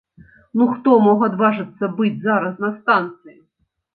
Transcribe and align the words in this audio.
Ну 0.59 0.65
хто 0.69 0.95
мог 1.07 1.19
адважыцца 1.27 1.89
быць 1.99 2.23
зараз 2.25 2.53
на 2.65 2.71
станцыі? 2.79 3.37